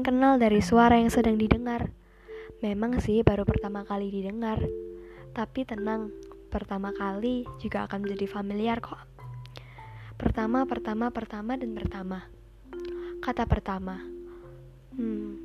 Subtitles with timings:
[0.00, 1.92] kenal dari suara yang sedang didengar.
[2.64, 4.64] Memang sih baru pertama kali didengar.
[5.36, 6.08] Tapi tenang,
[6.48, 8.96] pertama kali juga akan menjadi familiar kok.
[10.16, 12.24] Pertama, pertama, pertama, dan pertama.
[13.20, 14.00] Kata pertama.
[14.96, 15.36] Hmm,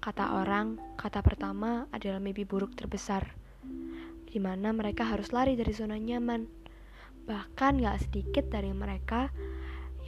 [0.00, 3.28] kata orang, kata pertama adalah mimpi buruk terbesar.
[4.24, 6.48] Di mana mereka harus lari dari zona nyaman.
[7.28, 9.28] Bahkan gak sedikit dari mereka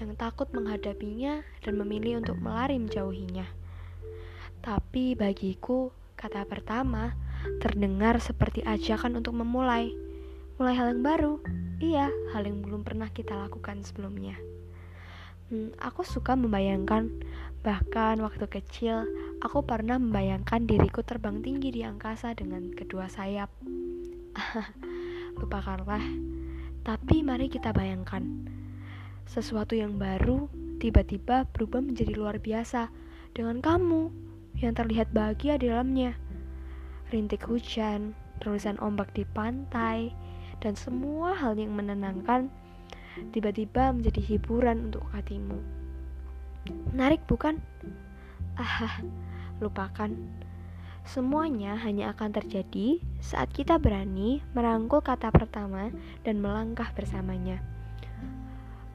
[0.01, 3.49] yang takut menghadapinya dan memilih untuk melari menjauhinya.
[4.61, 7.15] Tapi bagiku, kata pertama
[7.63, 9.95] terdengar seperti ajakan untuk memulai.
[10.57, 11.35] Mulai hal yang baru,
[11.79, 14.41] iya, hal yang belum pernah kita lakukan sebelumnya.
[15.47, 17.13] Hmm, aku suka membayangkan,
[17.63, 19.07] bahkan waktu kecil,
[19.39, 23.53] aku pernah membayangkan diriku terbang tinggi di angkasa dengan kedua sayap.
[25.39, 26.03] Lupakanlah,
[26.83, 28.25] tapi mari kita bayangkan,
[29.27, 30.47] sesuatu yang baru
[30.79, 32.89] tiba-tiba berubah menjadi luar biasa
[33.35, 34.09] dengan kamu
[34.63, 36.17] yang terlihat bahagia di dalamnya.
[37.13, 40.15] Rintik hujan, tulisan ombak di pantai,
[40.63, 42.49] dan semua hal yang menenangkan
[43.31, 45.61] tiba-tiba menjadi hiburan untuk hatimu.
[46.93, 47.61] Menarik bukan?
[48.57, 49.05] Ah,
[49.63, 50.11] lupakan.
[51.07, 55.95] Semuanya hanya akan terjadi saat kita berani merangkul kata pertama
[56.27, 57.63] dan melangkah bersamanya.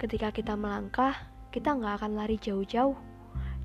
[0.02, 1.14] Ketika kita melangkah,
[1.54, 2.98] kita nggak akan lari jauh-jauh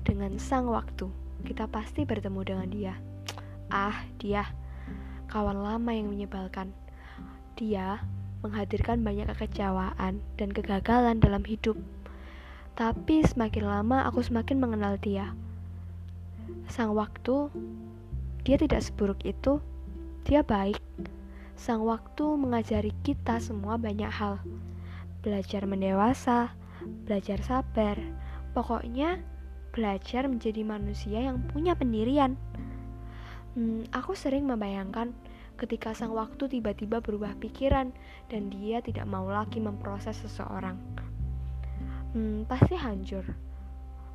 [0.05, 1.09] dengan sang waktu
[1.41, 2.93] kita pasti bertemu dengan dia.
[3.69, 4.47] Ah, dia,
[5.29, 6.75] kawan lama yang menyebalkan.
[7.57, 8.01] Dia
[8.41, 11.77] menghadirkan banyak kekecewaan dan kegagalan dalam hidup.
[12.77, 15.33] Tapi semakin lama aku semakin mengenal dia.
[16.69, 17.49] Sang waktu,
[18.45, 19.57] dia tidak seburuk itu.
[20.27, 20.77] Dia baik.
[21.57, 24.37] Sang waktu mengajari kita semua banyak hal.
[25.27, 26.55] Belajar mendewasa,
[27.03, 27.99] belajar sabar.
[28.55, 29.19] Pokoknya
[29.75, 32.39] belajar menjadi manusia yang punya pendirian.
[33.59, 35.11] Hmm, aku sering membayangkan
[35.59, 37.91] ketika sang waktu tiba-tiba berubah pikiran
[38.31, 40.79] dan dia tidak mau lagi memproses seseorang.
[42.15, 43.27] Hmm, pasti hancur.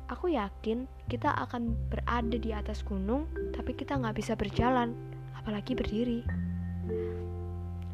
[0.09, 4.97] Aku yakin kita akan berada di atas gunung, tapi kita nggak bisa berjalan,
[5.37, 6.25] apalagi berdiri.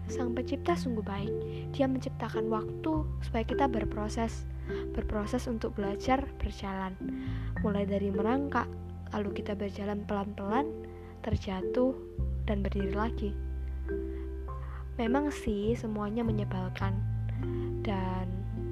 [0.10, 1.34] Sang pencipta sungguh baik.
[1.78, 4.50] Dia menciptakan waktu supaya kita berproses,
[4.98, 6.98] berproses untuk belajar berjalan.
[7.62, 8.66] Mulai dari merangkak,
[9.14, 10.66] lalu kita berjalan pelan-pelan,
[11.22, 11.94] terjatuh,
[12.50, 13.32] dan berdiri lagi.
[14.98, 16.98] Memang sih semuanya menyebalkan.
[17.86, 18.28] Dan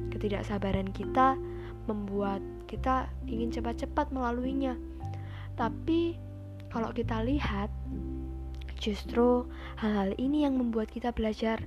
[0.09, 1.37] ketidaksabaran kita
[1.85, 4.73] membuat kita ingin cepat-cepat melaluinya.
[5.53, 6.17] Tapi
[6.73, 7.71] kalau kita lihat
[8.77, 9.49] Justru
[9.81, 11.65] hal-hal ini yang membuat kita belajar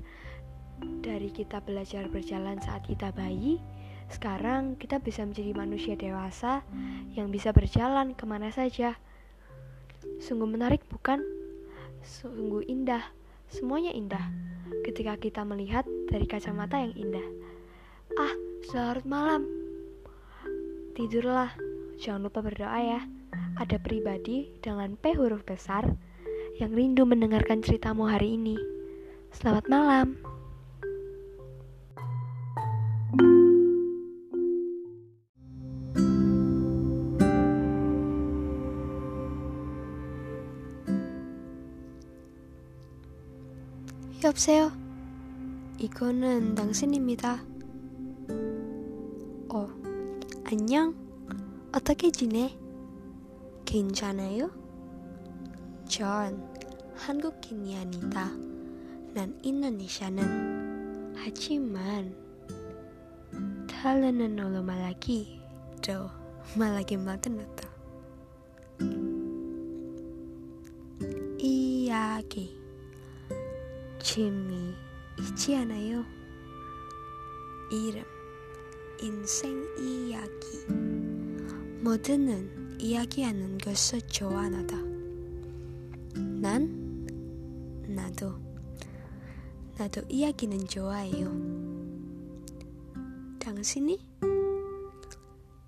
[0.80, 3.60] dari kita belajar berjalan saat kita bayi,
[4.10, 6.64] sekarang kita bisa menjadi manusia dewasa
[7.14, 8.96] yang bisa berjalan ke mana saja.
[10.22, 11.20] Sungguh menarik bukan?
[12.00, 13.04] Sungguh indah,
[13.52, 14.24] semuanya indah
[14.86, 17.26] ketika kita melihat dari kacamata yang indah.
[18.16, 18.34] Ah,
[18.66, 19.42] selamat malam.
[20.96, 21.52] Tidurlah,
[22.00, 23.00] jangan lupa berdoa ya.
[23.60, 25.84] Ada pribadi dengan P huruf besar
[26.59, 28.55] yang rindu mendengarkan ceritamu hari ini.
[29.35, 30.15] Selamat malam.
[44.25, 44.71] 여보세요?
[45.77, 47.43] 이거는 당신입니다.
[49.53, 49.67] 어,
[50.45, 50.95] 안녕?
[51.71, 52.57] 어떻게 지내?
[53.65, 54.49] 괜찮아요?
[55.90, 56.40] 전
[56.94, 58.30] 한국인이 아니다.
[59.12, 62.14] 난 인도네시아는 하지만
[63.84, 65.40] 언어로 말하기
[65.82, 66.08] 더
[66.56, 67.68] 말하기 만든다.
[71.40, 72.56] 이야기
[73.98, 74.72] 재미
[75.18, 76.04] 있지 않아요?
[77.72, 78.04] 이름
[79.02, 80.66] 인생 이야기
[81.82, 84.89] 모두는 이야기하는 것을 좋아한다.
[88.09, 88.33] 나도
[89.77, 91.29] 나도 이야기는 좋아해요.
[93.39, 93.99] 당신이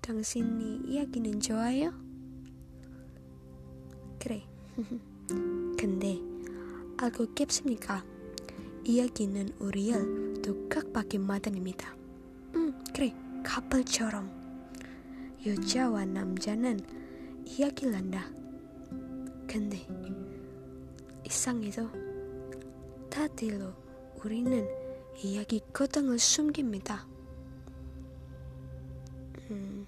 [0.00, 1.92] 당신이 이야기는 좋아해요?
[4.18, 4.42] 그래.
[5.78, 6.18] 근데
[6.96, 8.04] 알고 겠습니까?
[8.84, 11.94] 이야기는 우리를 독학받기 마련입니다.
[12.54, 13.14] 응, 그래.
[13.44, 14.30] 카플처럼
[15.46, 16.80] 여자와 남자는
[17.44, 18.28] 이야기를 한다.
[19.46, 19.86] 근데
[21.24, 21.88] 이상해도
[23.13, 23.71] 다들로
[24.23, 24.67] 우리는
[25.23, 27.05] 이야기 거당을 숨깁니다.
[29.51, 29.85] 음,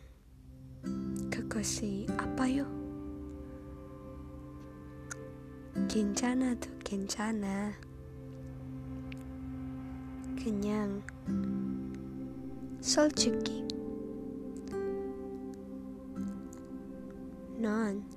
[1.31, 2.67] 그것이 아파요?
[5.89, 7.73] 괜찮아도 괜찮아.
[10.37, 11.01] 그냥
[12.79, 13.67] 솔직히
[17.57, 18.07] 넌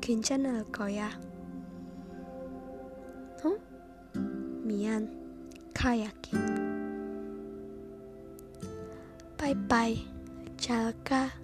[0.00, 1.29] 괜찮을 거야.
[4.70, 5.10] Mian,
[5.74, 6.46] kayaking.
[9.34, 9.98] Bye bye,
[10.62, 11.34] jalka.